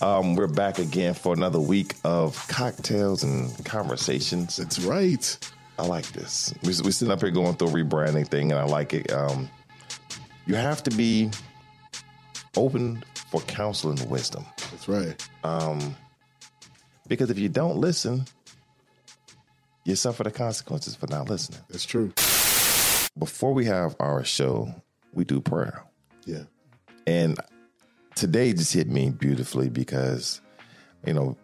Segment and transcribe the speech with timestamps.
[0.00, 4.56] Um, we're back again for another week of cocktails and conversations.
[4.56, 5.52] That's right.
[5.78, 6.52] I like this.
[6.62, 9.12] We, we sitting up here going through a rebranding thing, and I like it.
[9.12, 9.48] Um,
[10.46, 11.30] you have to be
[12.56, 15.28] open for counsel and wisdom That's right.
[15.44, 15.96] Um,
[17.06, 18.24] because if you don't listen,
[19.84, 21.60] you suffer the consequences for not listening.
[21.68, 22.12] That's true.
[23.18, 24.74] Before we have our show,
[25.12, 25.84] we do prayer.
[26.24, 26.44] Yeah.
[27.06, 27.38] And
[28.20, 30.42] today just hit me beautifully because,
[31.06, 31.36] you know,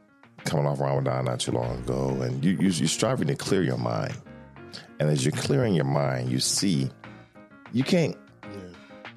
[0.44, 3.78] coming off Ramadan not too long ago, and you, you, you're striving to clear your
[3.78, 4.14] mind.
[5.00, 6.90] And as you're clearing your mind, you see
[7.72, 8.14] you can't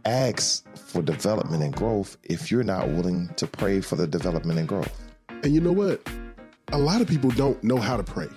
[0.06, 4.68] ask for development and growth if you're not willing to pray for the development and
[4.68, 4.98] growth.
[5.44, 6.02] And you know what?
[6.72, 8.30] A lot of people don't know how to pray.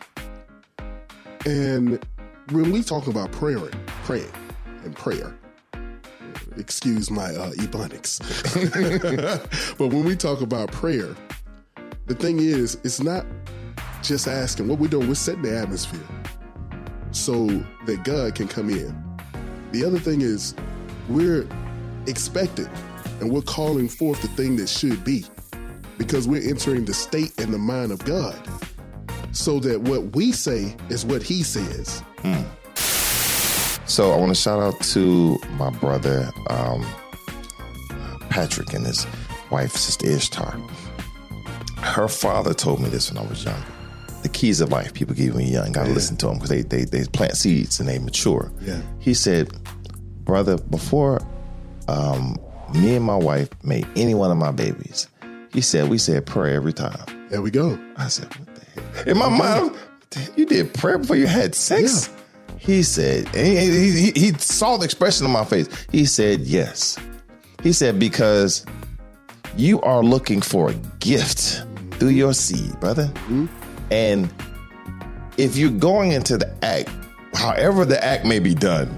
[1.46, 2.04] And
[2.50, 3.70] when we talk about praying,
[4.04, 4.32] praying
[4.84, 5.32] and prayer,
[6.58, 8.18] excuse my uh, ebonics.
[9.78, 11.14] but when we talk about prayer,
[12.06, 13.24] the thing is, it's not
[14.02, 14.68] just asking.
[14.68, 16.00] What we're doing, we're setting the atmosphere
[17.10, 17.46] so
[17.86, 18.94] that God can come in.
[19.72, 20.54] The other thing is,
[21.08, 21.46] we're
[22.06, 22.68] expecting
[23.20, 25.24] and we're calling forth the thing that should be
[25.98, 28.36] because we're entering the state and the mind of God
[29.32, 32.02] so that what we say is what he says.
[33.92, 36.82] So I want to shout out to my brother um,
[38.30, 39.06] Patrick and his
[39.50, 40.58] wife, Sister Ishtar.
[41.76, 43.62] Her father told me this when I was young.
[44.22, 45.72] The keys of life people give when you're young.
[45.72, 48.50] Got to listen to them because they, they they plant seeds and they mature.
[48.62, 48.80] Yeah.
[48.98, 49.52] He said,
[50.24, 51.20] brother, before
[51.86, 52.38] um,
[52.72, 55.06] me and my wife made any one of my babies,
[55.52, 57.28] he said we said prayer every time.
[57.28, 57.78] There we go.
[57.98, 59.08] I said, what the hell?
[59.08, 59.76] In my mind,
[60.34, 62.08] you did prayer before you had sex?
[62.62, 65.68] He said, and he, he, he, saw the expression on my face.
[65.90, 66.96] He said, yes.
[67.60, 68.64] He said, because
[69.56, 71.64] you are looking for a gift
[71.98, 73.06] through your seed, brother.
[73.06, 73.46] Mm-hmm.
[73.90, 74.32] And
[75.38, 76.88] if you're going into the act,
[77.34, 78.96] however the act may be done,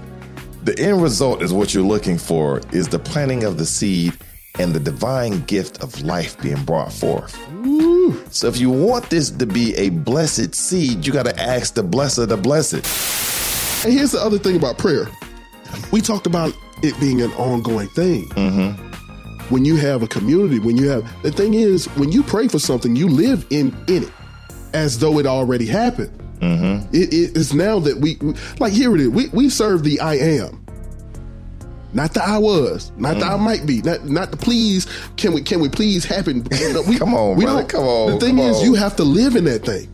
[0.61, 4.13] the end result is what you're looking for is the planting of the seed
[4.59, 7.35] and the divine gift of life being brought forth.
[8.31, 11.83] So if you want this to be a blessed seed, you got to ask the
[11.83, 12.85] blesser to bless it.
[13.85, 15.07] And here's the other thing about prayer.
[15.91, 18.27] We talked about it being an ongoing thing.
[18.29, 19.53] Mm-hmm.
[19.53, 22.57] When you have a community, when you have the thing is, when you pray for
[22.57, 24.11] something, you live in in it
[24.73, 26.11] as though it already happened.
[26.39, 26.95] Mm-hmm.
[26.95, 28.15] It, it is now that we
[28.59, 29.09] like here it is.
[29.09, 30.65] We we serve the I am,
[31.93, 33.43] not the I was, not the I mm-hmm.
[33.43, 34.87] might be, not not the please.
[35.15, 36.43] Can we can we please happen?
[36.87, 38.63] We, Come on, we brother, don't- come on, The thing is, on.
[38.63, 39.87] you have to live in that thing.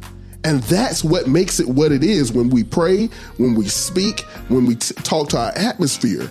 [0.43, 3.07] And that's what makes it what it is when we pray,
[3.37, 6.29] when we speak, when we t- talk to our atmosphere.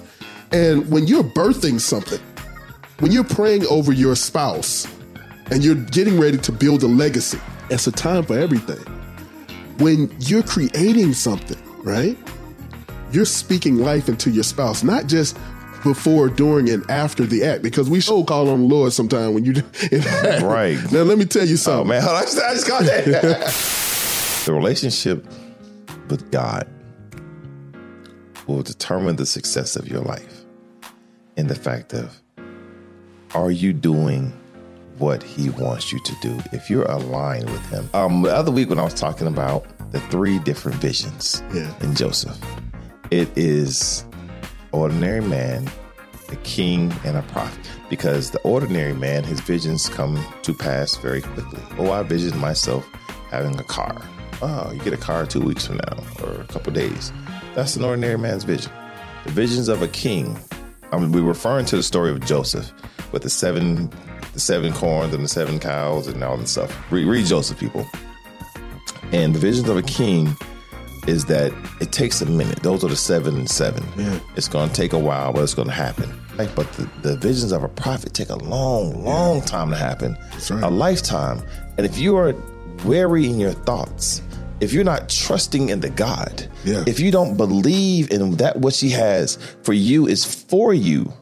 [0.53, 2.19] And when you're birthing something,
[2.99, 4.87] when you're praying over your spouse
[5.53, 7.39] and you're getting ready to build a legacy,
[7.71, 8.79] it's a time for everything.
[9.79, 12.19] When you're creating something, right?
[13.13, 15.37] You're speaking life into your spouse, not just
[15.83, 19.45] before, during, and after the act, because we should call on the Lord sometime when
[19.45, 19.55] you
[20.43, 20.79] Right.
[20.93, 21.89] Now, let me tell you Oh something.
[21.89, 23.77] man, I just, I just got that.
[24.45, 25.25] the relationship
[26.09, 26.67] with God
[28.47, 30.45] will determine the success of your life.
[31.37, 32.21] In the fact of,
[33.35, 34.33] are you doing
[34.99, 36.39] what He wants you to do?
[36.53, 37.89] If you're aligned with Him.
[37.95, 41.73] Um, the other week when I was talking about the three different visions Yeah.
[41.81, 42.39] in Joseph,
[43.11, 44.05] it is
[44.73, 45.69] ordinary man,
[46.31, 47.69] a king, and a prophet.
[47.89, 51.61] Because the ordinary man, his visions come to pass very quickly.
[51.79, 52.87] Oh, I visioned myself
[53.31, 54.01] having a car.
[54.43, 57.13] Oh, you get a car two weeks from now or a couple days.
[57.55, 58.73] That's an ordinary man's vision.
[59.25, 60.37] The visions of a king.
[60.93, 62.73] Um, I mean, we're referring to the story of Joseph
[63.13, 63.91] with the seven,
[64.33, 66.91] the seven corns and the seven cows and all that stuff.
[66.91, 67.87] Read, read Joseph, people.
[69.13, 70.35] And the visions of a king
[71.07, 72.63] is that it takes a minute.
[72.63, 73.85] Those are the seven and seven.
[74.37, 76.13] It's going to take a while, but it's going to happen.
[76.37, 80.17] Like, but the, the visions of a prophet take a long, long time to happen.
[80.51, 80.63] right.
[80.63, 81.43] A lifetime.
[81.77, 82.35] And if you are
[82.85, 84.23] wary in your thoughts,
[84.61, 86.85] if you're not trusting in the God, Yeah.
[86.87, 91.13] if you don't believe in that what she has for you is for you,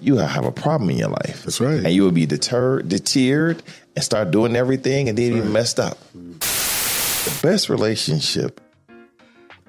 [0.00, 1.44] you have a problem in your life.
[1.44, 1.76] That's right.
[1.84, 3.62] And you will be deterred, deterred,
[3.96, 5.96] and start doing everything and then you messed up.
[6.12, 8.60] The best relationship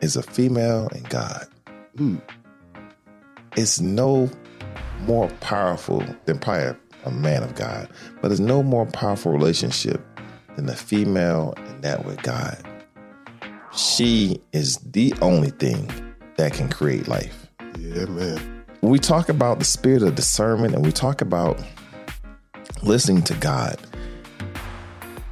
[0.01, 1.47] is a female and God.
[1.95, 2.17] Hmm.
[3.55, 4.29] It's no
[5.05, 7.87] more powerful than probably a, a man of God,
[8.21, 10.01] but it's no more powerful relationship
[10.57, 11.53] than the female
[11.85, 12.57] that with God.
[13.75, 15.87] She is the only thing
[16.37, 17.47] that can create life.
[17.79, 18.65] Yeah, man.
[18.81, 21.61] We talk about the spirit of discernment and we talk about
[22.81, 23.77] listening to God,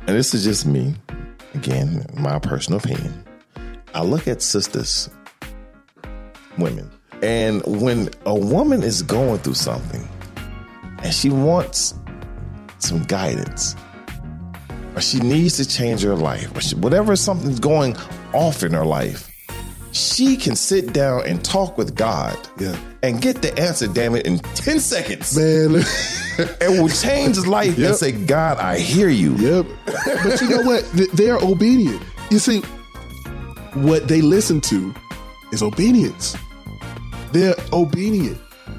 [0.07, 0.95] and this is just me,
[1.53, 3.23] again, my personal opinion.
[3.93, 5.09] I look at sisters,
[6.57, 6.91] women,
[7.21, 10.07] and when a woman is going through something
[10.99, 11.95] and she wants
[12.79, 13.75] some guidance,
[14.95, 17.95] or she needs to change her life, or she, whatever something's going
[18.33, 19.29] off in her life,
[19.91, 22.75] she can sit down and talk with God Yeah.
[23.03, 25.35] and get the answer, damn it, in 10 seconds.
[25.37, 25.83] Man,
[26.59, 27.89] It will change his life Yep.
[27.89, 29.35] and say, God, I hear you.
[29.35, 29.65] yep.
[29.85, 30.83] But you know what?
[31.13, 32.01] They're obedient.
[32.31, 32.61] You see,
[33.75, 34.93] what they listen to
[35.51, 36.35] is obedience.
[37.31, 38.37] They're obedient.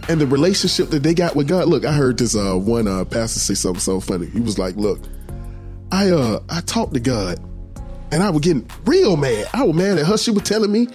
[0.08, 1.68] And the relationship that they got with God.
[1.68, 4.26] Look, I heard this uh, one uh, pastor say something so funny.
[4.26, 5.00] He was like, "Look,
[5.94, 7.38] I uh I talked to God,
[8.10, 9.46] and I was getting real mad.
[9.54, 10.18] I was mad at her.
[10.18, 10.88] She was telling me,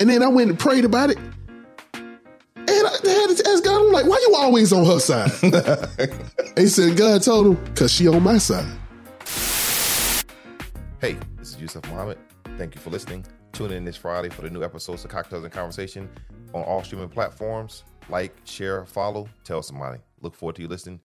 [0.00, 1.18] and then I went and prayed about it.
[1.18, 5.30] And I had to ask God, I'm like, why you always on her side?
[5.42, 8.64] and he said, God told him, because she on my side.
[11.02, 12.16] Hey, this is Yusuf Muhammad.
[12.56, 13.26] Thank you for listening.
[13.52, 16.08] Tune in this Friday for the new episodes of Cocktails and Conversation
[16.54, 17.84] on all streaming platforms.
[18.08, 20.00] Like, share, follow, tell somebody.
[20.22, 21.00] Look forward to you listening.